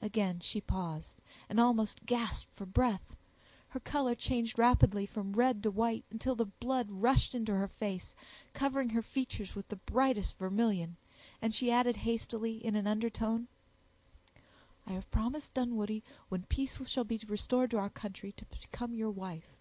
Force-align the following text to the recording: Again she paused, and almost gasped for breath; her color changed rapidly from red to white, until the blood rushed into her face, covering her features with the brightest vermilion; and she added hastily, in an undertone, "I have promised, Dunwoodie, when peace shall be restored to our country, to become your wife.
Again 0.00 0.38
she 0.38 0.60
paused, 0.60 1.16
and 1.48 1.58
almost 1.58 2.06
gasped 2.06 2.48
for 2.54 2.64
breath; 2.64 3.16
her 3.70 3.80
color 3.80 4.14
changed 4.14 4.60
rapidly 4.60 5.06
from 5.06 5.32
red 5.32 5.60
to 5.64 5.72
white, 5.72 6.04
until 6.08 6.36
the 6.36 6.44
blood 6.46 6.88
rushed 6.88 7.34
into 7.34 7.52
her 7.52 7.66
face, 7.66 8.14
covering 8.52 8.90
her 8.90 9.02
features 9.02 9.56
with 9.56 9.66
the 9.66 9.74
brightest 9.74 10.38
vermilion; 10.38 10.94
and 11.42 11.52
she 11.52 11.72
added 11.72 11.96
hastily, 11.96 12.64
in 12.64 12.76
an 12.76 12.86
undertone, 12.86 13.48
"I 14.86 14.92
have 14.92 15.10
promised, 15.10 15.52
Dunwoodie, 15.54 16.04
when 16.28 16.44
peace 16.44 16.78
shall 16.88 17.02
be 17.02 17.20
restored 17.26 17.72
to 17.72 17.78
our 17.78 17.90
country, 17.90 18.30
to 18.36 18.44
become 18.44 18.94
your 18.94 19.10
wife. 19.10 19.56